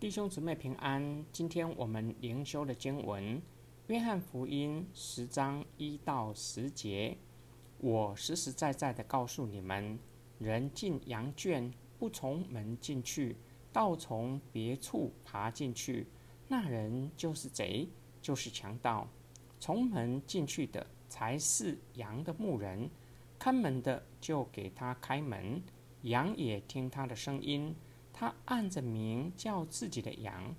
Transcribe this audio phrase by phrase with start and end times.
[0.00, 3.36] 弟兄姊妹平安，今天我们灵修的经文
[3.88, 7.14] 《约翰福音》十章一到十节。
[7.76, 9.98] 我实实在在的告诉你们，
[10.38, 13.36] 人进羊圈不从门进去，
[13.74, 16.06] 倒从别处爬进去，
[16.48, 17.86] 那人就是贼，
[18.22, 19.06] 就是强盗。
[19.58, 22.88] 从门进去的才是羊的牧人，
[23.38, 25.62] 看门的就给他开门，
[26.04, 27.76] 羊也听他的声音。
[28.20, 30.54] 他按着名叫自己的羊，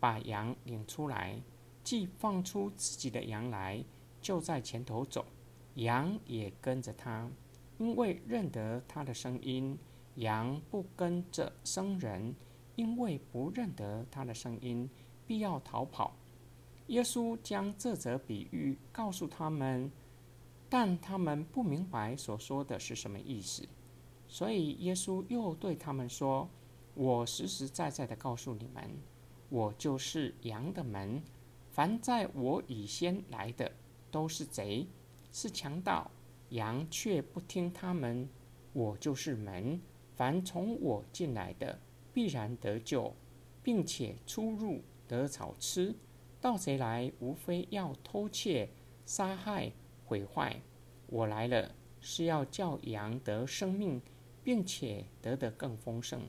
[0.00, 1.38] 把羊领出来，
[1.82, 3.84] 既放出自己的羊来，
[4.22, 5.22] 就在前头走，
[5.74, 7.30] 羊也跟着他，
[7.76, 9.78] 因为认得他的声音。
[10.14, 12.34] 羊不跟着生人，
[12.74, 14.88] 因为不认得他的声音，
[15.26, 16.16] 必要逃跑。
[16.86, 19.92] 耶稣将这则比喻告诉他们，
[20.70, 23.62] 但他们不明白所说的是什么意思，
[24.26, 26.48] 所以耶稣又对他们说。
[26.94, 28.88] 我实实在在的告诉你们，
[29.48, 31.22] 我就是羊的门。
[31.70, 33.72] 凡在我以先来的，
[34.12, 34.86] 都是贼，
[35.32, 36.08] 是强盗，
[36.50, 38.28] 羊却不听他们。
[38.72, 39.80] 我就是门，
[40.14, 41.80] 凡从我进来的，
[42.12, 43.12] 必然得救，
[43.60, 45.94] 并且出入得草吃。
[46.40, 48.70] 盗贼来，无非要偷窃、
[49.04, 49.72] 杀害、
[50.04, 50.60] 毁坏。
[51.06, 54.00] 我来了，是要叫羊得生命，
[54.44, 56.22] 并且得的更丰盛。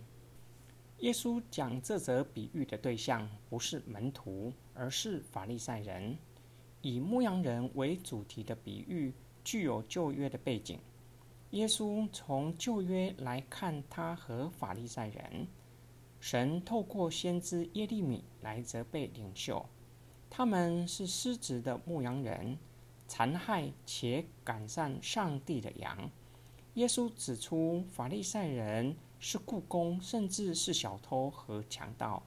[0.99, 6.17] 耶稣讲这则比喻的对象不是门徒，而是法利赛人。
[6.81, 10.79] 以牧羊人为主题的比喻具有旧约的背景。
[11.51, 15.47] 耶稣从旧约来看他和法利赛人。
[16.19, 19.63] 神透过先知耶利米来责备领袖，
[20.29, 22.57] 他们是失职的牧羊人，
[23.07, 26.09] 残害且赶上上帝的羊。
[26.75, 28.95] 耶稣指出法利赛人。
[29.27, 32.21] 是雇工，甚至是小偷和强盗。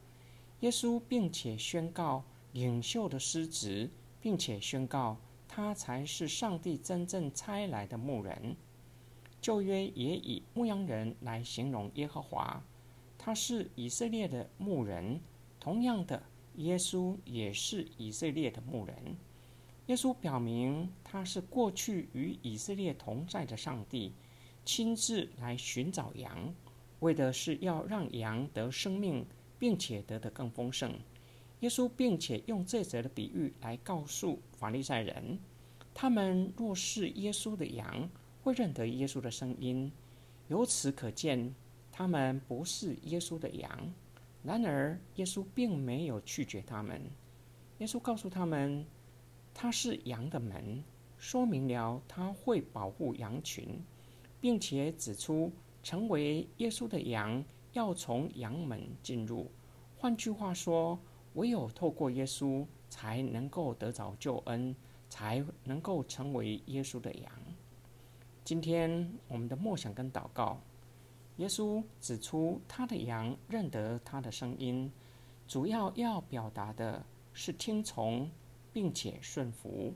[0.59, 3.89] 耶稣并且宣告领袖的失职，
[4.21, 8.57] 并且宣告他才是上帝真正差来的牧人。
[9.41, 12.61] 旧约也以牧羊人来形容耶和华，
[13.17, 15.21] 他是以色列的牧人。
[15.61, 16.21] 同样的，
[16.57, 19.17] 耶稣也是以色列的牧人。
[19.87, 24.13] 耶稣表明他是过去与以色列同在的上帝，
[24.65, 26.53] 亲自来寻找羊。
[27.01, 29.25] 为的是要让羊得生命，
[29.59, 30.93] 并且得的更丰盛。
[31.61, 35.39] 耶稣并且用这则的比喻来告诉法利赛人：
[35.93, 38.09] 他们若是耶稣的羊，
[38.43, 39.91] 会认得耶稣的声音。
[40.49, 41.55] 由此可见，
[41.91, 43.93] 他们不是耶稣的羊。
[44.43, 47.01] 然而，耶稣并没有拒绝他们。
[47.79, 48.87] 耶稣告诉他们，
[49.53, 50.83] 他是羊的门，
[51.17, 53.81] 说明了他会保护羊群，
[54.41, 55.53] 并且指出。
[55.83, 59.51] 成为耶稣的羊，要从羊门进入。
[59.97, 60.99] 换句话说，
[61.35, 64.75] 唯有透过耶稣，才能够得着救恩，
[65.09, 67.33] 才能够成为耶稣的羊。
[68.45, 70.59] 今天我们的默想跟祷告，
[71.37, 74.91] 耶稣指出他的羊认得他的声音，
[75.47, 78.31] 主要要表达的是听从
[78.73, 79.93] 并且顺服。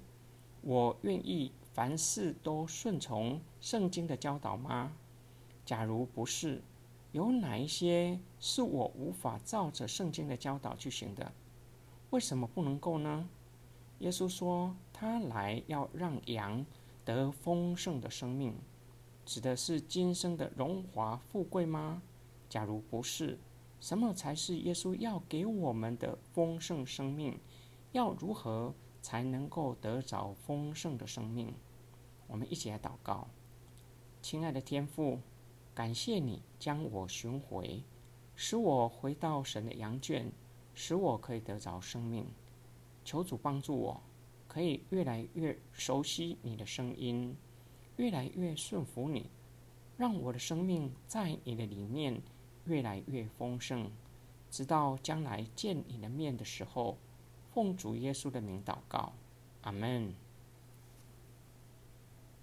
[0.60, 4.92] 我愿意凡事都顺从圣经的教导吗？
[5.64, 6.62] 假如不是，
[7.12, 11.32] 有哪一些是我无法照着圣经的教导去行的？
[12.10, 13.28] 为什么不能够呢？
[14.00, 16.66] 耶稣说他来要让羊
[17.04, 18.54] 得丰盛的生命，
[19.24, 22.02] 指的是今生的荣华富贵吗？
[22.48, 23.38] 假如不是，
[23.80, 27.38] 什么才是耶稣要给我们的丰盛生命？
[27.92, 31.54] 要如何才能够得着丰盛的生命？
[32.26, 33.28] 我们一起来祷告，
[34.20, 35.20] 亲爱的天父。
[35.74, 37.82] 感谢你将我寻回，
[38.36, 40.30] 使我回到神的羊圈，
[40.74, 42.26] 使我可以得着生命。
[43.04, 44.00] 求主帮助我，
[44.46, 47.34] 可以越来越熟悉你的声音，
[47.96, 49.30] 越来越顺服你，
[49.96, 52.20] 让我的生命在你的里面
[52.66, 53.90] 越来越丰盛，
[54.50, 56.98] 直到将来见你的面的时候，
[57.54, 59.14] 奉主耶稣的名祷告，
[59.62, 60.14] 阿门。